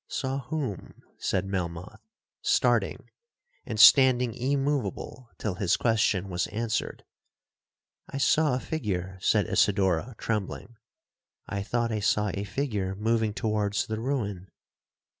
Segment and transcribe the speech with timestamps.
[0.07, 2.01] '—'Saw whom?' said Melmoth,
[2.41, 3.07] starting,
[3.67, 11.91] and standing immoveable till his question was answered.—'I saw a figure,' said Isidora, trembling—'I thought
[11.91, 14.47] I saw a figure moving towards the ruin.'